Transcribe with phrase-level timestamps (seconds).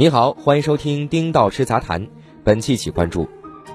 [0.00, 2.06] 你好，欢迎收听《丁道吃杂谈》。
[2.42, 3.28] 本期起关注：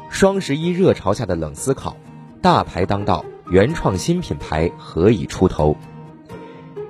[0.09, 1.97] 双十一热潮下的冷思考，
[2.41, 5.77] 大牌当道，原创新品牌何以出头？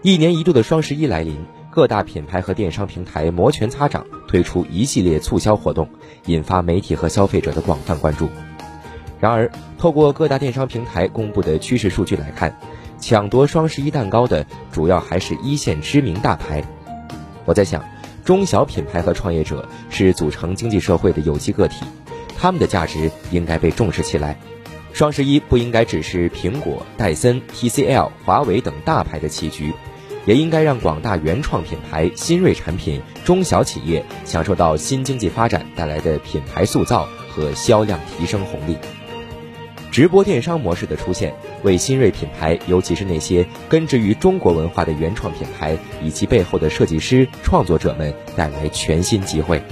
[0.02, 1.38] 一年一度的双十一来临，
[1.70, 5.90] 各大品牌和电商平台摩拳擦掌，推出一系列促销活动，
[6.28, 8.30] 引发媒体和消费者的广泛关注。
[9.20, 12.58] 然而，透过各大电商平台公布的趋势数据来看，
[13.00, 16.64] 抢夺双十一蛋糕的主要还是一线知名大牌。
[17.44, 17.84] 我在想，
[18.26, 21.86] 中小品牌和创业者是组成经济社会的有机个体，
[22.36, 24.38] 他们的价值应该被重视起来。
[24.94, 29.72] 双十一不应该只是苹果、戴森、TCL、华为等大牌的棋局，
[30.26, 38.76] 也应该让广大原创品牌、新锐产品、中小企业享受到新经济发展带来的品牌塑造和销量提升红利。
[39.96, 49.64] 直播电商模式的出现，为新锐品牌，尤其是那些根植于中国文化的原创品牌以及背后的设计师、创作者们带来全新机会。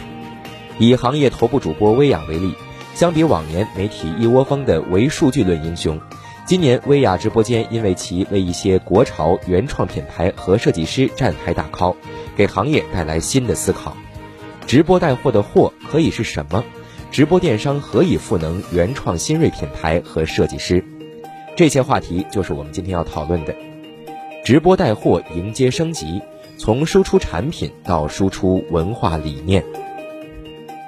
[0.80, 2.54] 以行业头部主播薇娅为例，
[2.96, 6.00] 相比往年媒体一窝蜂的唯数据论英雄，
[6.46, 11.98] 今年薇娅直播间因为其为一些国潮原创品牌和设计师站台打 call，
[12.38, 13.98] 给行业带来新的思考：
[14.68, 16.64] 直播带货的货可以是什么？
[17.14, 20.84] 直播电商何以赋能原创新锐品牌和设计师？
[21.56, 23.54] 这些话题就是我们今天要讨论的。
[24.44, 26.20] 直播带货迎接升级，
[26.58, 29.64] 从输出产品到输出文化理念。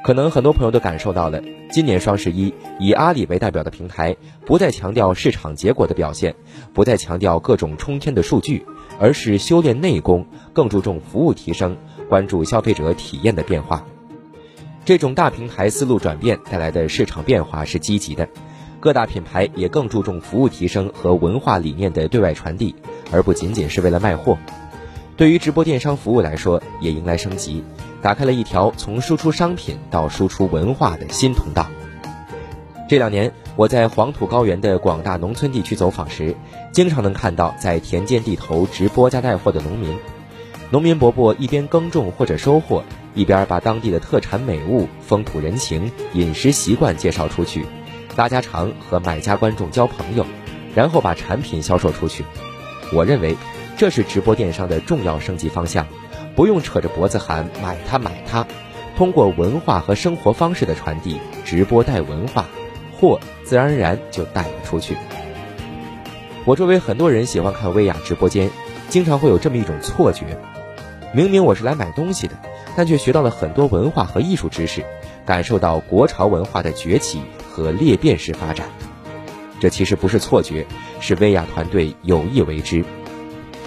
[0.04, 6.34] 可能很多朋友都感受到了，今年双十一以阿里为代表的平台不再强调市场结果的表现，
[6.74, 8.66] 不再强调各种冲天的数据，
[9.00, 11.78] 而是修炼内功，更注重服务提升，
[12.10, 13.86] 关注消费者体验的变化。
[14.86, 18.30] 这种大平台思路转变带来的市场变化是积极的，
[18.80, 22.76] 各大品牌也更注重服务提升和文化理念的对外传递，
[23.12, 24.38] 而不仅仅是为了卖货。
[25.18, 27.64] 对于直播电商服务来说，也迎来升级，
[28.04, 31.66] 打开了一条从输出商品到输出文化的新通道。
[32.88, 36.36] 这两年，我在黄土高原的广大农村地区走访时，
[36.72, 39.98] 经常能看到在田间地头直播加带货的农民。
[40.70, 42.84] 农民伯伯一边耕种或者收获。
[43.16, 47.66] 一边把当地的特产美物、风土人情、饮食习惯介绍出去，
[48.18, 50.26] 拉家常和买家观众交朋友，
[50.76, 52.26] 然后把产品销售出去。
[52.94, 53.36] 我认为
[53.78, 55.88] 这是直播电商的重要升级方向，
[56.36, 58.46] 不用扯着脖子喊买它买它，
[58.98, 62.46] 通过文化和生活方式的传递，直播带文化，
[62.98, 64.98] 货自然而然就带了出去。
[66.44, 68.50] 我周围很多人喜欢看薇娅直播间，
[68.90, 70.38] 经常会有这么一种错觉，
[71.14, 72.36] 明明我是来买东西的。
[72.76, 74.84] 但却学到了很多文化和艺术知识，
[75.26, 78.68] 感受到国潮文化的崛起和裂变式发展。
[79.60, 80.66] 这其实不是错觉，
[81.00, 82.84] 是薇娅团队有意为之。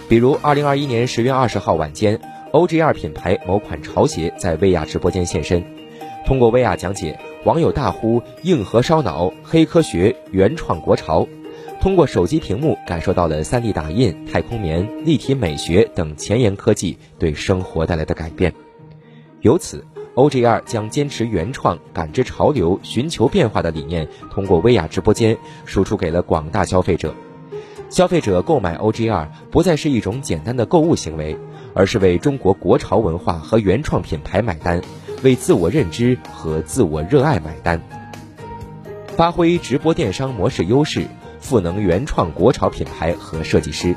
[0.08, 2.20] 比如，二零二一年十月二十号晚间
[2.52, 5.64] ，OGR 品牌某款潮鞋在薇娅直播间现身。
[6.26, 11.26] 通过薇娅讲解，网友大呼“硬核烧脑、黑科学、原创国潮”。
[11.80, 18.52] 通过手机屏幕，感受到了 3D 打印、太空棉、立体美学等前沿科技对生活带来的改变。
[19.40, 19.84] 由此
[20.16, 27.14] ，OGR 将坚持原创、感知潮流、寻求变化的理念，通过薇娅直播间输出给了广大消费者。
[27.88, 31.38] 消费者购买 OGR 不再是一种简单的购物行为，
[31.72, 34.82] 而是为中国国潮文化和原创品牌买单，
[35.22, 37.80] 为自我认知和自我热爱买单。
[39.16, 41.06] 发挥直播电商模式优势，
[41.38, 43.96] 赋能原创国潮品牌和设计师。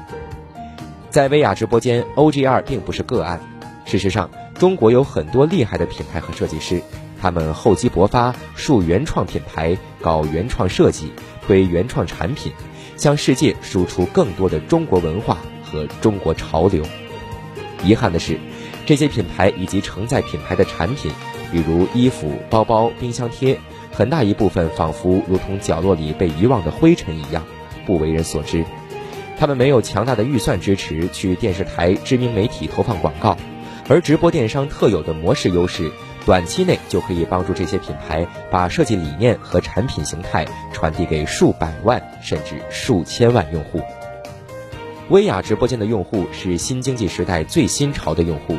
[1.10, 3.42] 在薇娅直播间，OGR 并不是个案。
[3.84, 4.30] 事实上，
[4.62, 6.84] 中国有很多厉害的品牌和设计师，
[7.20, 11.12] 他们厚积薄发，树原创品牌，搞原创设计，
[11.42, 12.52] 推原创产品，
[12.96, 16.84] 向世界输出更多的中国文化和中国潮流。
[17.84, 18.40] 遗憾的是，
[18.86, 21.12] 这些品牌以及承载品牌的产品，
[21.52, 23.60] 比如衣服、包包、冰箱贴，
[23.92, 27.44] 很大一部分仿佛如同角落里被遗忘的灰尘一样，
[27.88, 28.64] 不为人所知。
[29.40, 33.36] 他们没有强大的预算支持去电视台、知名媒体投放广告。
[33.88, 35.92] 而直播电商特有的模式优势，
[36.26, 43.82] 短期内就可以帮助这些品牌把设计理念和产品形态传递给数百万甚至数千万用户。
[45.10, 48.56] 薇娅直播间的用户是新经济时代最新潮的用户，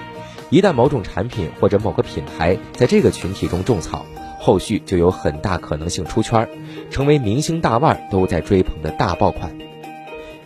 [0.51, 4.05] 一旦某种产品或者某个品牌在这个群体中种草，
[4.39, 6.47] 后续就有很大可能性出圈，
[6.91, 9.57] 成为明星大腕都在追捧的大爆款。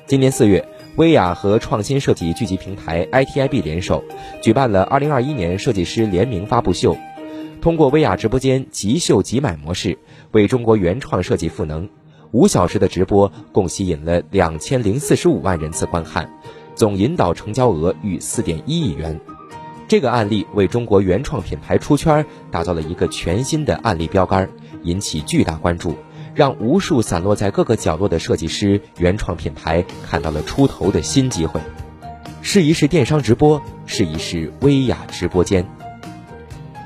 [0.06, 0.64] 今年四月。
[0.96, 4.02] 薇娅和创新设计聚集平台 ITIB 联手，
[4.40, 6.96] 举办了2021年设计师联名发布秀。
[7.60, 9.98] 通过薇娅直播间即秀即买模式，
[10.32, 11.86] 为中国原创设计赋能。
[12.32, 16.30] 五小时的直播共吸引了两千零四十五万人次观看，
[16.74, 19.20] 总引导成交额逾四点一亿元。
[19.86, 24.48] 这个案例为中国原创品牌出圈打造了一个全新的案例标杆，
[24.82, 25.94] 引起巨大关注，
[26.36, 31.58] 让无数散落在各个角落的设计师、原创品牌看到了出头的新机会。
[32.42, 35.66] 试一试电商直播，试一试薇娅直播间。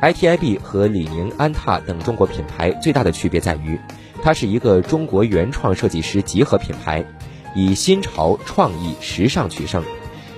[0.01, 3.79] ITIB 和李宁、安踏等中国品牌最大的区别在于，
[4.23, 7.05] 它是一个中国原创设计师集合品牌，
[7.57, 9.83] 以新潮、创意、时尚取胜，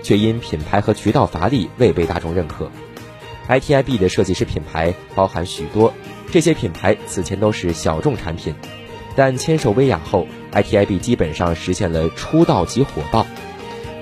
[0.03, 2.71] 却因品牌和渠道乏力未被大众认可。
[3.47, 5.93] ITIB 的设计师品牌包含许多，
[6.33, 8.55] 这些品牌此前都是小众产品，
[9.15, 13.27] 但签售薇娅后，ITIB 基本上实现了出道即火爆。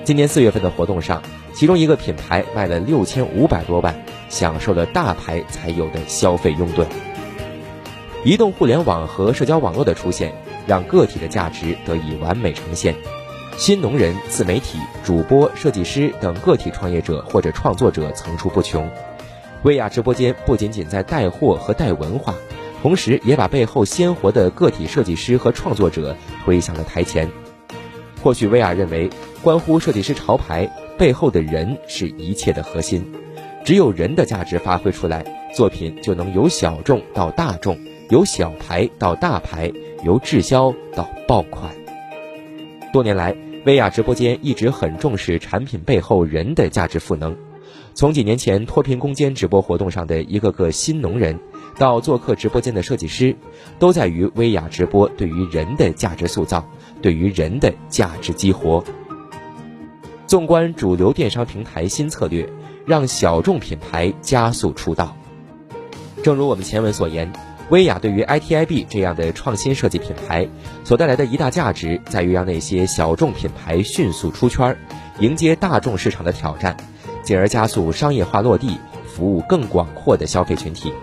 [0.03, 1.21] 今年四月份的活动上，
[1.53, 6.85] 其中一个品牌卖了六千五百多万，享受了大牌才有的消费拥趸。
[8.23, 10.33] 移动互联网和社交网络的出现，
[10.67, 12.95] 让个体的价值得以完美呈现。
[13.57, 18.89] 新农人、自媒体、主播、设计师等个体创业者或者创作者层出不穷。
[19.63, 22.33] 薇娅直播间不仅仅在带货和带文化，
[22.81, 27.29] 同时也把背后鲜活的个体设计师和创作者推向了台前。
[28.21, 29.09] 或许薇娅认为。
[29.43, 30.69] 关乎设计师潮牌
[30.99, 33.03] 背后的人是一切的核心，
[33.65, 35.25] 只有人的价值发挥出来，
[35.55, 37.75] 作品就能由小众到大众，
[38.11, 39.71] 由小牌到大牌，
[40.05, 41.73] 由滞销到爆款。
[42.93, 43.35] 多年来，
[43.65, 47.35] 薇娅直播间一直很重视产品背后人的价值赋能。
[47.95, 51.39] 从几年前脱贫攻坚直播活动上的一个个新农人，
[51.77, 53.35] 到做客直播间的设计师，
[53.79, 56.65] 都在于薇娅直播对于人的价值塑造，
[57.01, 58.83] 对于人的价值激活。
[60.27, 62.47] 纵观主流电商平台新策略，
[62.85, 65.15] 让小众品牌加速出道。
[66.23, 67.31] 正如我们前文所言，
[67.69, 70.47] 薇娅对于 ITIB 这样的创新设计品牌
[70.83, 74.77] 所带来的一大价值，在于让那些小众品牌迅速出圈，
[75.19, 76.77] 迎接大众市场的挑战，
[77.23, 78.77] 进而加速商业化落地，
[79.07, 80.93] 服务更广阔的消费群体。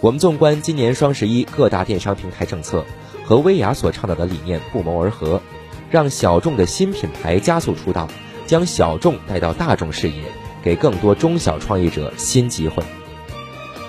[0.00, 2.84] 我们纵观今年双十一各大电商平台政策，
[3.24, 5.42] 和薇娅所倡导的理念不谋而合，
[5.90, 8.08] 让小众的新品牌加速出道。
[8.46, 10.22] 将小众带到大众视野，
[10.62, 12.82] 给更多中小创业者新机会。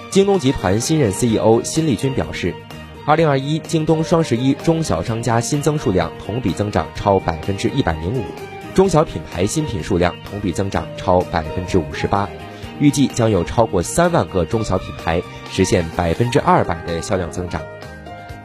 [0.09, 2.53] 京东集团新任 CEO 辛立军表示，
[3.05, 8.23] 二零二一京东双十一中小商家新增数量同比增长超百分之一百零五，
[8.75, 12.27] 中小品牌新品数量同比增长超百分之五十八，
[12.79, 15.21] 预计将有超过三万个中小品牌
[15.51, 17.61] 实现百分之二百的销量增长。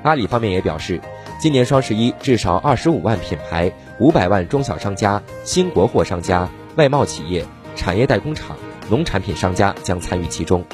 [0.02, 1.00] 阿里方面也表示。
[1.40, 7.44] 今年双十一，至少二十五万品牌、五百万中小商家、新国货商家、外贸企业、
[7.76, 8.56] 产业代工厂、
[8.88, 10.64] 农产品商家将参与其中，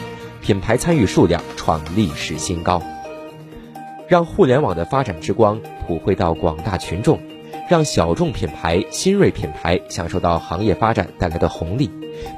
[0.41, 2.81] 品牌参与数量创历史新高。
[4.07, 7.19] 让互联网的发展之光普惠到广大群众，
[7.71, 11.89] 让小众品牌、新锐品牌享受到行业发展带来的红利，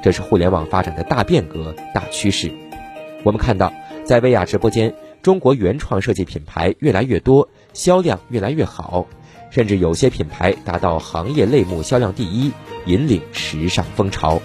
[0.03, 2.51] 这是互联网发展的大变革、大趋势。
[3.23, 3.73] 我们看到，
[4.05, 4.93] 在薇娅直播间。
[5.23, 9.07] 中国原创设计品牌越来越多，销量越来越好，
[9.49, 12.51] 甚至有些品牌达到行业类目销量第一，
[12.85, 14.39] 引领时尚风潮。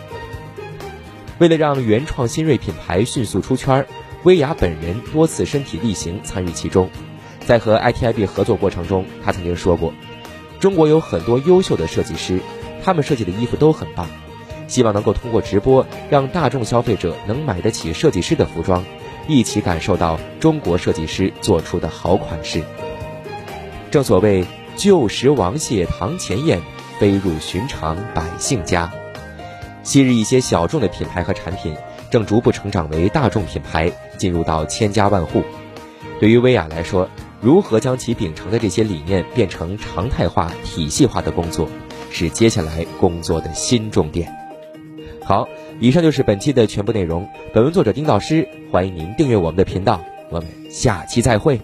[1.39, 3.85] 为了让原创新锐品牌迅速出圈，
[4.23, 6.89] 薇娅本人多次身体力行参与其中。
[7.41, 9.93] 在和 ITIB 合作过程中，她曾经说过
[10.61, 12.41] ：“中国有很多优秀的设计师，
[12.85, 14.07] 他们设计的衣服都很棒，
[14.67, 18.85] 希望能够通过直播，让大众消费者能买得起设计师的服装。”
[19.31, 22.63] 一起感受到中国设计师做出的好款式。
[23.91, 26.63] 正所谓旧时王谢堂前燕，
[26.99, 28.91] 飞入寻常百姓家。
[29.83, 31.77] 昔日一些小众的品牌和产品，
[32.11, 35.45] 正逐步成长为大众品牌，进入到千家万户。
[36.19, 41.69] 对于薇娅来说，如何将其秉承的这些理念变成常态化、体系化的工作，
[42.11, 44.33] 是接下来工作的新重点。
[45.25, 45.49] 好。
[45.81, 47.29] 以上就是本期的全部内容。
[47.55, 50.01] 本文作者丁老师，欢迎您订阅我们的频道。
[50.29, 51.61] 我们下期再会。